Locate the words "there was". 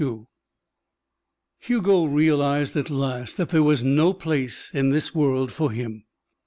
3.49-3.83